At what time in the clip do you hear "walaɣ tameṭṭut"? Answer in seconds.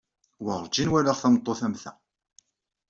0.91-1.61